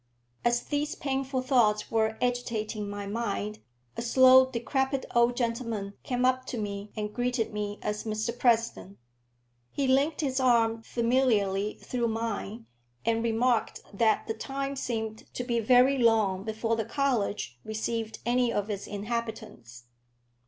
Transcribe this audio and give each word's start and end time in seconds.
As 0.43 0.63
these 0.63 0.95
painful 0.95 1.43
thoughts 1.43 1.91
were 1.91 2.17
agitating 2.23 2.89
my 2.89 3.05
mind, 3.05 3.59
a 3.95 4.01
slow 4.01 4.47
decrepit 4.49 5.05
old 5.13 5.37
gentleman 5.37 5.93
came 6.01 6.25
up 6.25 6.45
to 6.45 6.57
me 6.57 6.91
and 6.95 7.13
greeted 7.13 7.53
me 7.53 7.77
as 7.83 8.03
Mr 8.03 8.35
President. 8.35 8.97
He 9.69 9.87
linked 9.87 10.21
his 10.21 10.39
arm 10.39 10.81
familiarly 10.81 11.75
through 11.83 12.07
mine, 12.07 12.65
and 13.05 13.23
remarked 13.23 13.81
that 13.93 14.25
the 14.25 14.33
time 14.33 14.75
seemed 14.75 15.31
to 15.35 15.43
be 15.43 15.59
very 15.59 15.99
long 15.99 16.45
before 16.45 16.75
the 16.75 16.83
college 16.85 17.59
received 17.63 18.17
any 18.25 18.51
of 18.51 18.71
its 18.71 18.87
inhabitants. 18.87 19.83